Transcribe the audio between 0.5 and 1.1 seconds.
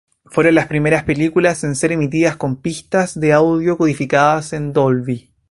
las primeras